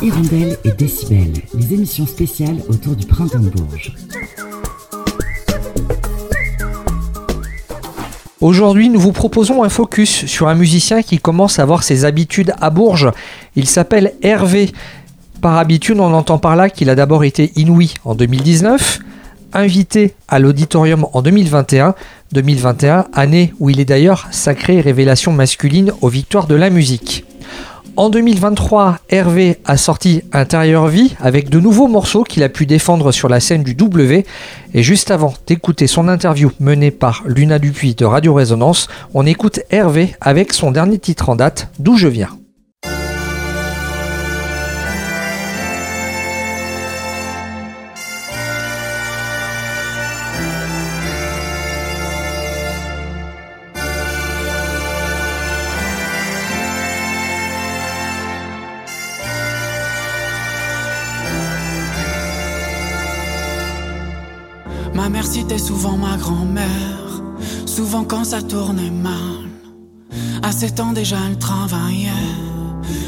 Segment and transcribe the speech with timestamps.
[0.00, 3.92] Hirondelle et Décibel, les émissions spéciales autour du printemps de Bourges.
[8.40, 12.54] Aujourd'hui, nous vous proposons un focus sur un musicien qui commence à avoir ses habitudes
[12.60, 13.10] à Bourges.
[13.56, 14.70] Il s'appelle Hervé.
[15.40, 19.00] Par habitude, on entend par là qu'il a d'abord été inouï en 2019,
[19.52, 21.94] invité à l'auditorium en 2021,
[22.32, 27.24] 2021, année où il est d'ailleurs sacré révélation masculine aux victoires de la musique.
[27.98, 33.10] En 2023, Hervé a sorti Intérieur Vie avec de nouveaux morceaux qu'il a pu défendre
[33.10, 34.24] sur la scène du W.
[34.72, 39.58] Et juste avant d'écouter son interview menée par Luna Dupuis de Radio Résonance, on écoute
[39.70, 42.28] Hervé avec son dernier titre en date, D'où je viens.
[65.28, 67.22] Mère citait souvent ma grand-mère,
[67.66, 69.50] souvent quand ça tournait mal.
[70.42, 72.08] À 7 ans déjà elle travaillait.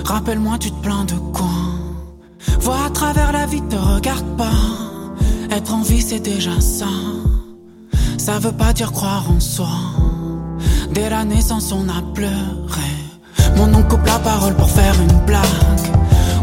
[0.05, 1.49] Rappelle-moi, tu te plains de quoi?
[2.61, 4.61] Vois à travers la vie, te regarde pas.
[5.51, 6.93] Être en vie, c'est déjà ça.
[8.19, 9.71] Ça veut pas dire croire en soi.
[10.93, 12.93] Dès la naissance, on a pleuré.
[13.57, 15.47] Mon oncle coupe la parole pour faire une blague.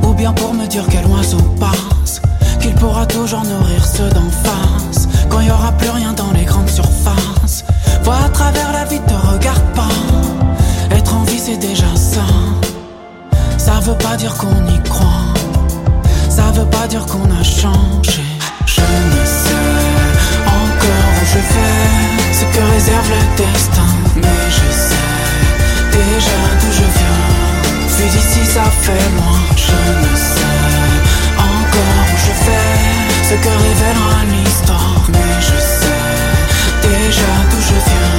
[0.04, 2.22] Ou bien pour me dire quel oiseau passe.
[2.68, 5.08] Qu'il pourra toujours nourrir ceux d'en face.
[5.30, 7.64] Quand il y aura plus rien dans les grandes surfaces.
[8.04, 9.88] Vois à travers la vie, te regarde pas.
[10.92, 12.26] Être en vie, c'est déjà ça.
[13.58, 15.34] Ça veut pas dire qu'on y croit.
[16.30, 18.26] Ça veut pas dire qu'on a changé.
[18.66, 19.78] Je ne sais
[20.46, 23.90] encore où je vais, ce que réserve le destin.
[24.18, 25.08] Mais je sais
[25.94, 27.98] déjà d'où je viens.
[27.98, 29.40] Vu d'ici, ça fait loin.
[29.56, 30.57] Je ne sais
[33.44, 35.02] que révélera l'histoire.
[35.10, 36.08] Mais je sais
[36.84, 38.18] déjà d'où je viens.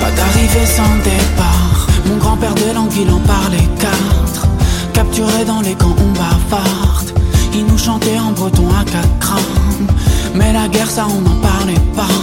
[0.00, 1.86] Pas d'arrivée sans départ.
[2.06, 4.46] Mon grand-père de langue, il en parlait quatre.
[4.92, 7.12] Capturé dans les camps, on bavarde.
[7.52, 9.86] Il nous chantait en breton à quatre crânes.
[10.34, 12.18] Mais la guerre, ça, on n'en parlait pas.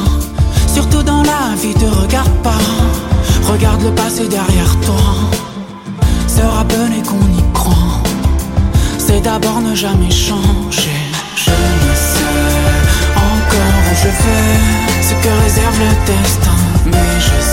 [0.68, 2.64] Surtout dans la vie, te regarde pas.
[3.52, 5.06] Regarde le passé derrière toi.
[6.28, 8.02] Se rappeler qu'on y croit.
[8.98, 10.93] C'est d'abord ne jamais changer.
[14.04, 16.58] Je vais, ce que réserve le destin.
[16.86, 17.53] Mais je sais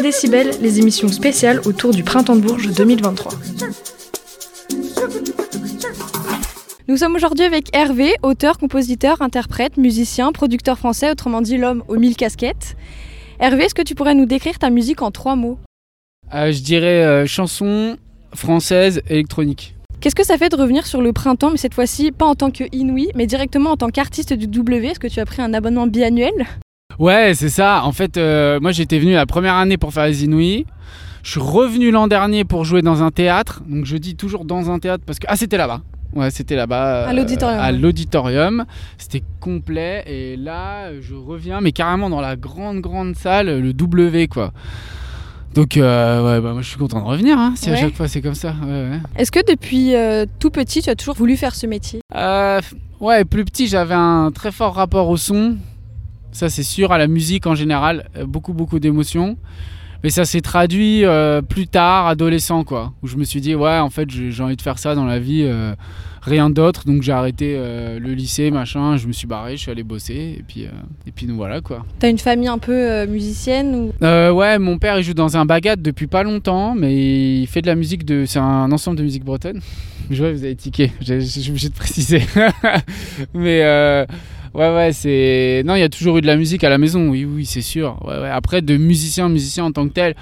[0.00, 3.32] Hirondelle et Décibel, les émissions spéciales autour du Printemps de Bourges 2023.
[6.88, 11.96] Nous sommes aujourd'hui avec Hervé, auteur, compositeur, interprète, musicien, producteur français, autrement dit l'homme aux
[11.96, 12.76] mille casquettes.
[13.38, 15.58] Hervé, est-ce que tu pourrais nous décrire ta musique en trois mots?
[16.34, 17.96] Euh, je dirais euh, chanson
[18.34, 19.74] française électronique.
[20.00, 22.50] Qu'est-ce que ça fait de revenir sur le printemps, mais cette fois-ci pas en tant
[22.50, 24.88] que Inouï, mais directement en tant qu'artiste du W?
[24.88, 26.46] Est-ce que tu as pris un abonnement biannuel?
[27.00, 27.82] Ouais, c'est ça.
[27.84, 30.66] En fait, euh, moi j'étais venu la première année pour faire les Inouïs.
[31.22, 33.62] Je suis revenu l'an dernier pour jouer dans un théâtre.
[33.66, 35.26] Donc je dis toujours dans un théâtre parce que.
[35.26, 35.80] Ah, c'était là-bas.
[36.14, 37.06] Ouais, c'était là-bas.
[37.06, 37.58] À l'auditorium.
[37.58, 38.64] à l'auditorium.
[38.98, 40.04] C'était complet.
[40.06, 44.52] Et là, je reviens, mais carrément dans la grande, grande salle, le W, quoi.
[45.54, 47.38] Donc, euh, ouais, bah, moi je suis content de revenir.
[47.38, 48.54] Hein, si à chaque fois c'est comme ça.
[48.62, 48.98] Ouais.
[49.16, 52.00] Est-ce que depuis euh, tout petit, tu as toujours voulu faire ce métier?
[52.14, 52.60] Euh,
[53.00, 55.56] ouais, plus petit, j'avais un très fort rapport au son.
[56.32, 58.08] Ça, c'est sûr, à la musique en général.
[58.16, 59.36] euh, Beaucoup, beaucoup d'émotions.
[60.02, 62.94] Mais ça s'est traduit euh, plus tard, adolescent, quoi.
[63.02, 65.18] Où je me suis dit, ouais, en fait, j'ai envie de faire ça dans la
[65.18, 65.42] vie.
[65.44, 65.74] euh,
[66.22, 66.86] rien d'autre.
[66.86, 68.96] Donc, j'ai arrêté euh, le lycée, machin.
[68.96, 70.36] Je me suis barré, je suis allé bosser.
[70.38, 70.62] Et puis,
[71.06, 71.84] et puis nous voilà, quoi.
[71.98, 73.92] T'as une famille un peu musicienne ou?
[74.34, 76.74] Ouais, mon père, il joue dans un bagat depuis pas longtemps.
[76.74, 78.24] Mais il fait de la musique de.
[78.26, 79.60] C'est un ensemble de musique bretonne.
[80.10, 80.92] Je vois, vous avez tiqué.
[81.02, 82.22] J'ai- Je suis obligé de préciser.
[83.34, 84.06] mais.
[84.54, 85.62] Ouais, ouais, c'est.
[85.64, 87.60] Non, il y a toujours eu de la musique à la maison, oui, oui, c'est
[87.62, 87.98] sûr.
[88.04, 88.28] Ouais, ouais.
[88.30, 90.14] Après, de musicien, musicien en tant que tel,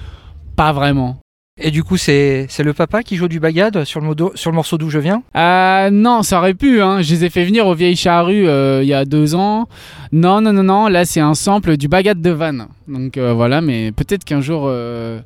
[0.57, 1.19] pas vraiment.
[1.61, 4.51] Et du coup, c'est c'est le papa qui joue du bagad sur le, modo- sur
[4.53, 5.23] le morceau d'où je viens?
[5.35, 6.81] Euh, non, ça aurait pu.
[6.81, 7.03] Hein.
[7.03, 9.67] Je les ai fait venir aux vieilles charrues euh, il y a deux ans.
[10.13, 10.87] Non, non, non, non.
[10.87, 12.69] Là, c'est un sample du bagat de Vannes.
[12.87, 15.19] Donc euh, voilà, mais peut-être qu'un jour, euh,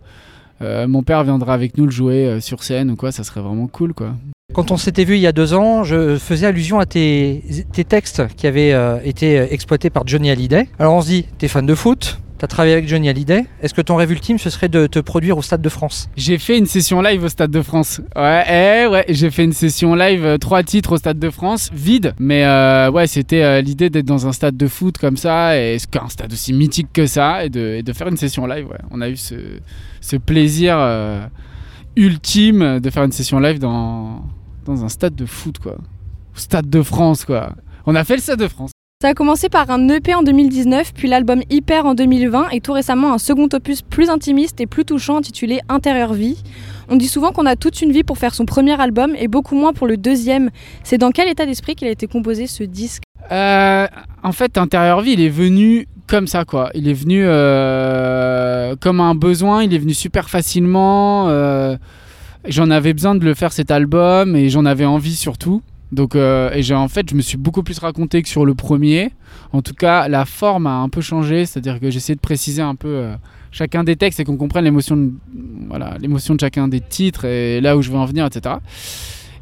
[0.87, 3.12] mon père viendra avec nous le jouer euh, sur scène ou quoi.
[3.12, 4.14] Ça serait vraiment cool, quoi.
[4.55, 7.43] Quand on s'était vu il y a deux ans, je faisais allusion à tes,
[7.73, 10.69] tes textes qui avaient euh, été exploités par Johnny Hallyday.
[10.79, 13.80] Alors on se dit, t'es fan de foot, t'as travaillé avec Johnny Hallyday, est-ce que
[13.80, 16.66] ton rêve ultime ce serait de te produire au Stade de France J'ai fait une
[16.66, 18.00] session live au Stade de France.
[18.16, 21.70] Ouais, eh, ouais, j'ai fait une session live, euh, trois titres au Stade de France,
[21.72, 22.14] vide.
[22.18, 25.76] Mais euh, ouais, c'était euh, l'idée d'être dans un stade de foot comme ça, et
[26.02, 28.66] un stade aussi mythique que ça, et de, faire une session live.
[28.66, 28.78] Ouais.
[28.90, 30.76] On a eu ce, plaisir
[31.94, 34.20] ultime de faire une session live dans,
[34.64, 35.74] dans un stade de foot, quoi.
[35.74, 37.54] Au Stade de France, quoi.
[37.86, 38.71] On a fait le Stade de France.
[39.02, 42.72] Ça a commencé par un EP en 2019, puis l'album Hyper en 2020 et tout
[42.72, 46.40] récemment un second opus plus intimiste et plus touchant intitulé Intérieure Vie.
[46.88, 49.56] On dit souvent qu'on a toute une vie pour faire son premier album et beaucoup
[49.56, 50.50] moins pour le deuxième.
[50.84, 53.02] C'est dans quel état d'esprit qu'il a été composé ce disque?
[53.32, 53.88] Euh,
[54.22, 56.70] en fait, Intérieur Vie, il est venu comme ça, quoi.
[56.75, 61.28] Il est venu euh, comme un besoin, il est venu super facilement.
[61.28, 61.76] euh,
[62.46, 65.60] j'en avais besoin de le faire cet album et j'en avais envie surtout.
[65.92, 68.54] Donc, euh, et j'ai en fait, je me suis beaucoup plus raconté que sur le
[68.54, 69.10] premier.
[69.52, 72.74] En tout cas, la forme a un peu changé, c'est-à-dire que j'essaie de préciser un
[72.74, 73.14] peu euh,
[73.50, 75.12] chacun des textes et qu'on comprenne l'émotion, de,
[75.68, 78.56] voilà, l'émotion de chacun des titres et là où je veux en venir, etc.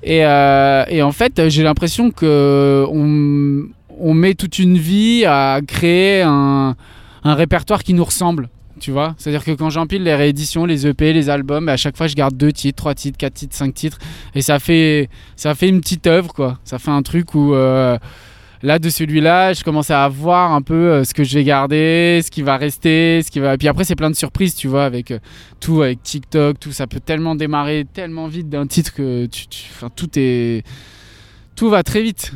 [0.02, 6.22] Et, euh, et en fait, j'ai l'impression que on, met toute une vie à créer
[6.22, 6.74] un
[7.22, 8.48] répertoire qui nous ressemble.
[8.80, 12.06] Tu vois C'est-à-dire que quand j'empile les rééditions, les EP, les albums, à chaque fois
[12.06, 13.98] je garde deux titres, trois titres, quatre titres, cinq titres.
[14.34, 16.58] Et ça fait, ça fait une petite œuvre, quoi.
[16.64, 17.98] Ça fait un truc où euh,
[18.62, 22.20] là, de celui-là, je commence à voir un peu euh, ce que je vais garder,
[22.24, 23.54] ce qui va rester, ce qui va.
[23.54, 25.18] Et puis après, c'est plein de surprises, tu vois, avec euh,
[25.60, 26.72] tout, avec TikTok, tout.
[26.72, 29.28] Ça peut tellement démarrer tellement vite d'un titre que
[29.96, 30.64] tout est.
[31.56, 32.32] Tout va très vite.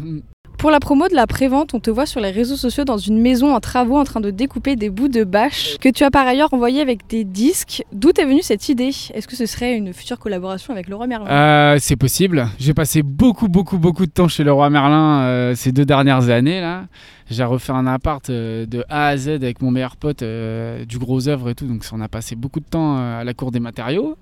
[0.64, 3.20] Pour la promo de la prévente, on te voit sur les réseaux sociaux dans une
[3.20, 6.26] maison en travaux en train de découper des bouts de bâche que tu as par
[6.26, 7.84] ailleurs envoyé avec des disques.
[7.92, 8.88] D'où est venue cette idée?
[9.12, 11.26] Est-ce que ce serait une future collaboration avec Leroy Merlin?
[11.28, 12.48] Euh, c'est possible.
[12.58, 16.30] J'ai passé beaucoup, beaucoup, beaucoup de temps chez le roi Merlin euh, ces deux dernières
[16.30, 16.86] années là.
[17.28, 21.28] J'ai refait un appart euh, de A à Z avec mon meilleur pote, du gros
[21.28, 21.66] œuvre et tout.
[21.66, 24.16] Donc on a passé beaucoup de temps à la cour des matériaux.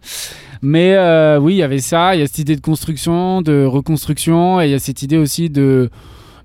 [0.61, 0.99] Mais
[1.39, 2.17] oui, il y avait ça.
[2.17, 5.19] Il y a cette idée de construction, de reconstruction, et il y a cette idée
[5.19, 5.89] aussi de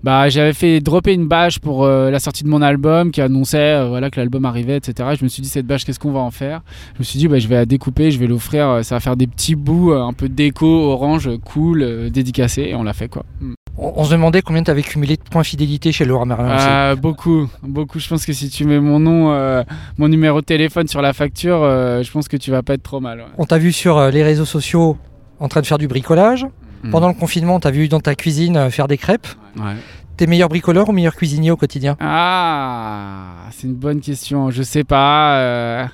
[0.04, 3.58] bah, j'avais fait dropper une bâche pour euh, la sortie de mon album qui annonçait
[3.58, 5.10] euh, voilà, que l'album arrivait, etc.
[5.20, 6.62] Je me suis dit, cette bâche, qu'est-ce qu'on va en faire?
[6.96, 9.00] Je me suis dit, bah, je vais la découper, je vais l'offrir, euh, ça va
[9.00, 13.24] faire des petits bouts, un peu déco, orange, cool, dédicacé, et on l'a fait quoi.
[13.42, 13.54] Mm.
[13.78, 16.66] on, on se demandait combien tu avais cumulé de points fidélité chez Laura Merlin aussi.
[16.68, 18.00] Euh, beaucoup, beaucoup.
[18.00, 19.64] Je pense que si tu mets mon nom,
[19.98, 23.00] mon numéro de téléphone sur la facture, je pense que tu vas pas être trop
[23.00, 23.20] mal.
[23.20, 23.26] ouais.
[23.38, 24.98] On t'a vu sur les réseaux sociaux
[25.40, 26.46] en train de faire du bricolage.
[26.84, 26.92] Mm.
[26.92, 29.28] Pendant le confinement, on t'a vu dans ta cuisine euh, faire des crêpes.
[29.58, 29.76] Ouais.
[30.16, 31.96] T'es meilleur bricoleur ou meilleur cuisinier au quotidien?
[32.00, 34.50] Ah, c'est une bonne question.
[34.52, 35.38] Je sais pas.
[35.40, 35.86] euh,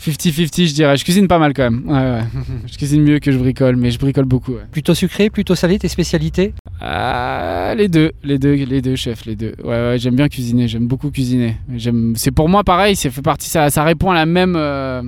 [0.00, 0.96] 50-50, je dirais.
[0.96, 1.82] Je cuisine pas mal quand même.
[1.86, 2.42] Ouais, ouais.
[2.66, 4.52] je cuisine mieux que je bricole, mais je bricole beaucoup.
[4.52, 4.64] ouais.
[4.72, 6.52] Plutôt sucré, plutôt salé, tes spécialités?
[6.80, 9.54] Ah, les deux, les deux, les deux, chef, les deux.
[9.62, 11.56] Ouais, ouais, j'aime bien cuisiner, j'aime beaucoup cuisiner.
[11.74, 15.02] J'aime, c'est pour moi pareil, ça fait partie, ça, ça répond à la même, euh,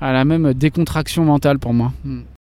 [0.00, 1.92] à la même décontraction mentale pour moi.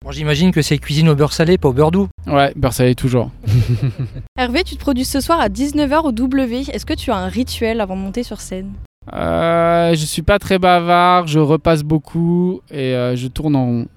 [0.03, 2.07] Bon, J'imagine que c'est cuisine au beurre salé, pas au beurre doux.
[2.27, 3.31] Ouais, beurre salé toujours.
[4.37, 6.63] Hervé, tu te produis ce soir à 19h au W.
[6.71, 8.71] Est-ce que tu as un rituel avant de monter sur scène?
[9.13, 13.87] Euh, je suis pas très bavard, je repasse beaucoup et euh, je tourne en rond.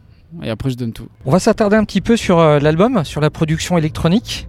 [0.42, 1.06] Et après, je donne tout.
[1.24, 4.48] On va s'attarder un petit peu sur euh, l'album, sur la production électronique.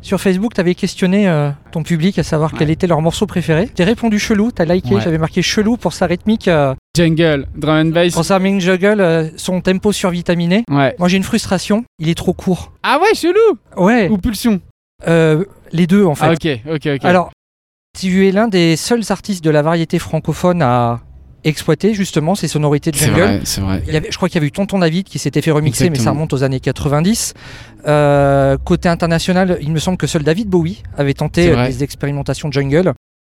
[0.00, 3.68] Sur Facebook, tu avais questionné euh, ton public à savoir quel était leur morceau préféré.
[3.74, 5.00] T'as répondu chelou, t'as liké, Ouais.
[5.00, 8.30] j'avais marqué chelou pour sa rythmique, euh, Jungle, drum and bass.
[8.40, 10.64] main juggle, euh, son tempo survitaminé.
[10.68, 10.96] Ouais.
[10.98, 12.72] Moi j'ai une frustration, il est trop court.
[12.82, 14.60] Ah ouais, chelou Ouais, Ou pulsion
[15.06, 16.26] euh, les deux en fait.
[16.26, 17.04] Ah ok, ok, ok.
[17.04, 17.30] Alors,
[17.96, 21.00] tu es l'un des seuls artistes de la variété francophone à
[21.44, 23.20] exploiter justement ces sonorités de jungle.
[23.20, 23.82] vrai, c'est vrai.
[23.86, 25.88] Il y avait, je crois qu'il y avait eu Tonton David qui s'était fait remixer,
[25.88, 27.34] mais ça remonte aux années 90.
[27.86, 31.68] Euh, côté international, il me semble que seul David Bowie avait tenté vrai.
[31.68, 32.92] des expérimentations de jungle.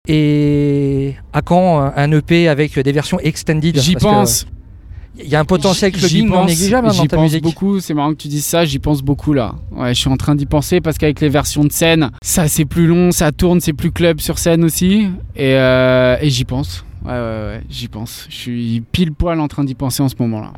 [0.07, 3.79] Et à quand euh, un EP avec des versions extended?
[3.79, 4.47] J'y pense.
[5.21, 7.23] Il y a un potentiel J'y clubbing non pense, négligeable hein, dans J'y ta pense
[7.23, 7.43] musique.
[7.43, 9.55] beaucoup, c'est marrant que tu dises ça, j'y pense beaucoup là.
[9.71, 12.65] Ouais, je suis en train d'y penser parce qu'avec les versions de scène, ça c'est
[12.65, 15.09] plus long, ça tourne, c'est plus club sur scène aussi.
[15.35, 16.85] Et, euh, et j'y pense.
[17.05, 18.25] Ouais, ouais, ouais, j'y pense.
[18.29, 20.53] Je suis pile poil en train d'y penser en ce moment là.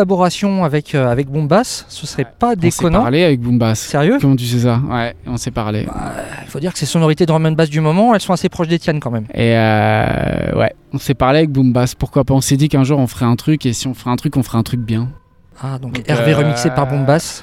[0.00, 3.00] Collaboration avec, euh, avec Boombass, ce serait pas On s'est déconnant.
[3.02, 3.80] parlé avec Boombass.
[3.80, 4.18] Sérieux?
[4.20, 4.80] Comment tu sais ça?
[4.88, 5.86] Ouais, on s'est parlé.
[6.44, 8.68] Il faut dire que ces sonorités drum and bass du moment, elles sont assez proches
[8.68, 9.24] des tiennes quand même.
[9.34, 11.94] Et euh, ouais, on s'est parlé avec Boombass.
[11.94, 12.34] Pourquoi pas?
[12.34, 14.36] On s'est dit qu'un jour on ferait un truc et si on ferait un truc,
[14.36, 15.08] on ferait un truc bien.
[15.62, 17.42] Ah, donc, Donc, Hervé euh, remixé par Boombass.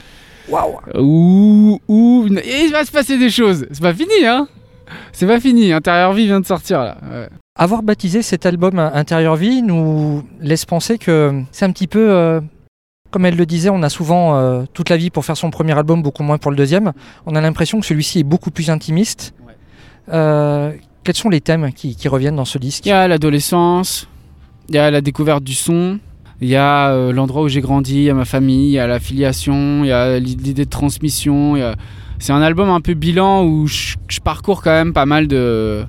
[0.50, 3.66] Waouh Ouh, ouh, et il va se passer des choses.
[3.72, 4.48] C'est pas fini, hein?
[5.12, 5.74] C'est pas fini.
[5.74, 6.98] Intérieur Vie vient de sortir là.
[7.12, 7.30] Ouais.
[7.60, 12.40] Avoir baptisé cet album Intérieur Vie nous laisse penser que c'est un petit peu, euh,
[13.10, 15.74] comme elle le disait, on a souvent euh, toute la vie pour faire son premier
[15.76, 16.94] album, beaucoup moins pour le deuxième.
[17.26, 19.34] On a l'impression que celui-ci est beaucoup plus intimiste.
[20.14, 20.72] Euh,
[21.04, 22.86] quels sont les thèmes qui, qui reviennent dans ce disque?
[22.86, 24.08] Il y a l'adolescence,
[24.70, 25.98] il y a la découverte du son,
[26.42, 28.86] il y a l'endroit où j'ai grandi, il y a ma famille, il y a
[28.86, 31.56] la filiation, il y a l'idée de transmission.
[31.56, 31.74] a-
[32.20, 35.86] C'est un album un peu bilan où je, je parcours quand même pas mal de,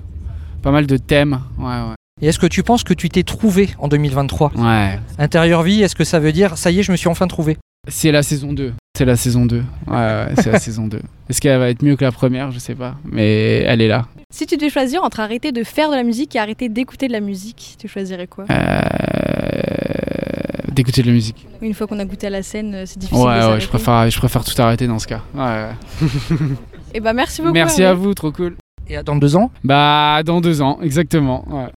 [0.62, 1.40] pas mal de thèmes.
[1.58, 1.94] Ouais, ouais.
[2.20, 4.98] Et est-ce que tu penses que tu t'es trouvé en 2023 ouais.
[5.18, 7.56] Intérieur Vie, est-ce que ça veut dire ça y est, je me suis enfin trouvé?
[7.86, 8.72] C'est la saison 2.
[8.98, 9.56] C'est la saison 2.
[9.86, 11.00] Ouais, ouais, c'est la saison 2.
[11.30, 12.50] Est-ce qu'elle va être mieux que la première?
[12.50, 12.96] Je sais pas.
[13.04, 14.06] Mais elle est là.
[14.34, 17.12] Si tu devais choisir entre arrêter de faire de la musique et arrêter d'écouter de
[17.12, 18.44] la musique, tu choisirais quoi?
[18.50, 18.80] Euh,
[20.72, 21.46] D'écouter de la musique.
[21.62, 23.68] Une fois qu'on a goûté à la scène, euh, c'est difficile Ouais, de ouais, je
[23.68, 25.22] préfère, je préfère tout arrêter dans ce cas.
[25.34, 25.70] Ouais.
[26.94, 27.54] Et bah merci beaucoup.
[27.54, 28.56] Merci à vous, trop cool.
[28.88, 29.50] Et dans deux ans?
[29.64, 31.44] Bah, dans deux ans, exactement.
[31.48, 31.70] ouais.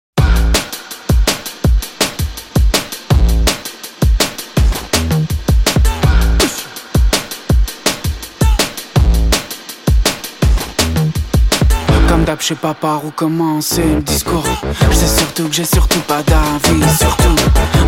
[12.28, 14.44] Je sais pas par où commencer le discours.
[14.90, 16.98] Je sais surtout que j'ai surtout pas d'avis.
[16.98, 17.34] Surtout,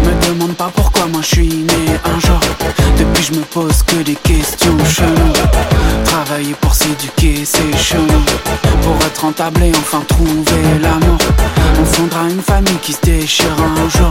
[0.02, 2.40] me demande pas pourquoi moi je suis né un jour.
[2.98, 5.32] Depuis, je me pose que des questions cheloues.
[6.06, 8.22] Travailler pour s'éduquer, c'est chelou.
[8.82, 11.18] Pour être rentable et enfin trouver l'amour.
[11.78, 14.10] On fondera une famille qui se déchire un jour.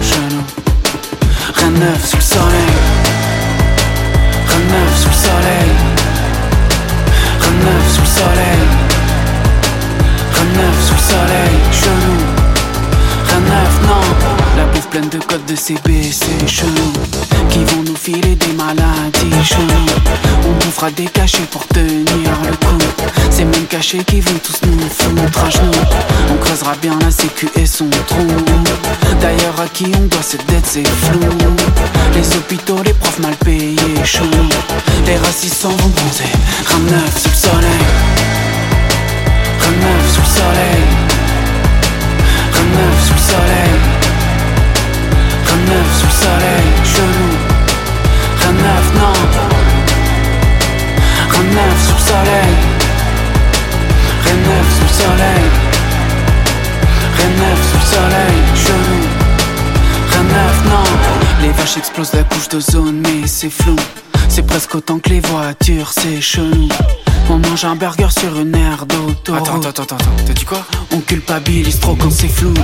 [0.00, 0.42] Chelou.
[1.54, 2.72] Rien de neuf sous le soleil.
[4.46, 5.70] Rien de neuf sous le soleil.
[7.40, 8.85] Rien de neuf sous le soleil.
[10.36, 12.16] Rien neuf sous le soleil, chelou.
[13.28, 14.56] Rien neuf, non.
[14.56, 16.92] La bouffe pleine de codes de CBC, chelou.
[17.48, 19.86] Qui vont nous filer des maladies, chelou.
[20.46, 22.84] On bouffera des cachets pour tenir le coup.
[23.30, 25.70] Ces mêmes cachets qui vont tous nous foutre à genoux.
[26.30, 28.26] On creusera bien la sécu et son trou.
[29.20, 31.20] D'ailleurs à qui on doit cette dette c'est flou.
[32.14, 34.48] Les hôpitaux, les profs mal payés, chelou.
[35.06, 36.24] Les racistes s'en vont bronzer
[36.66, 38.55] Rien neuf sous le soleil
[39.60, 40.84] Rien de neuf sous le soleil.
[42.52, 43.74] Rien de neuf sous le soleil.
[45.46, 46.66] Rien de neuf sous le soleil.
[46.92, 47.28] Chelou
[48.40, 49.16] Rien de neuf, non.
[51.30, 52.54] Rien de neuf sous le soleil.
[54.24, 55.46] Rien de neuf sous le soleil.
[57.16, 58.36] Rien de neuf sous le soleil.
[58.64, 59.00] Chelou
[60.10, 60.86] Rien de neuf, non.
[61.42, 63.76] Les vaches explosent la couche d'ozone mais c'est flou
[64.56, 66.66] presque autant que les voitures, c'est chelou.
[67.28, 70.64] On mange un burger sur une aire d'autoroute Attends, attends, attends, attends, t'as dit quoi?
[70.92, 72.54] On culpabilise trop quand c'est flou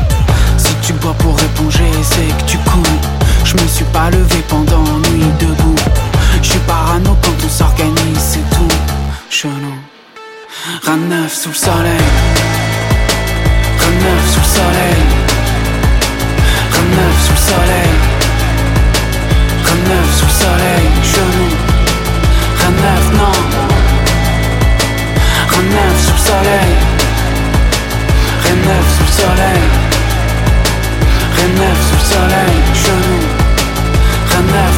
[31.83, 32.57] sous le soleil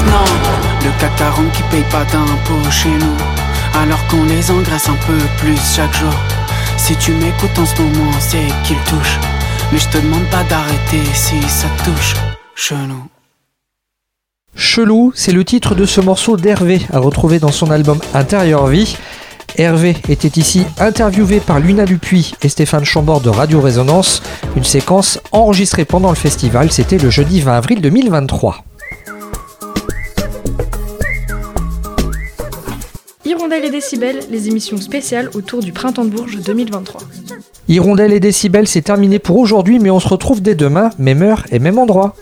[0.07, 0.25] non.
[0.85, 3.17] Le 40 qui paye pas d'impôts chez nous.
[3.81, 6.15] Alors qu'on les engraisse un peu plus chaque jour.
[6.77, 9.19] Si tu m'écoutes en ce moment c'est qu'il touche.
[9.73, 12.15] Mais je te demande pas d'arrêter si ça te touche.
[12.55, 13.09] Chelou.
[14.57, 18.97] Chelou, c'est le titre de ce morceau d'Hervé à retrouver dans son album Intérieur Vie.
[19.57, 24.21] Hervé était ici interviewé par Luna Dupuis et Stéphane Chambord de Radio Résonance,
[24.57, 28.65] une séquence enregistrée pendant le festival, c'était le jeudi 20 avril 2023.
[33.25, 37.03] Hirondelle et Décibel, les émissions spéciales autour du Printemps de Bourges 2023.
[37.69, 41.45] Hirondelle et Décibel, c'est terminé pour aujourd'hui, mais on se retrouve dès demain, même heure
[41.53, 42.17] et même endroit.